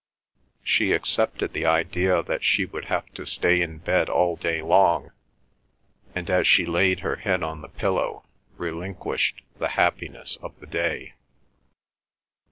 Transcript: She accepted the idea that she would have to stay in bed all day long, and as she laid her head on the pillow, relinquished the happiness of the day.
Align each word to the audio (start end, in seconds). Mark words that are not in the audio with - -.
She 0.63 0.93
accepted 0.93 1.53
the 1.53 1.67
idea 1.67 2.23
that 2.23 2.43
she 2.43 2.65
would 2.65 2.85
have 2.85 3.05
to 3.13 3.23
stay 3.23 3.61
in 3.61 3.77
bed 3.77 4.09
all 4.09 4.35
day 4.35 4.59
long, 4.63 5.11
and 6.15 6.27
as 6.27 6.47
she 6.47 6.65
laid 6.65 7.01
her 7.01 7.17
head 7.17 7.43
on 7.43 7.61
the 7.61 7.69
pillow, 7.69 8.25
relinquished 8.57 9.43
the 9.59 9.67
happiness 9.77 10.39
of 10.41 10.59
the 10.59 10.65
day. 10.65 11.13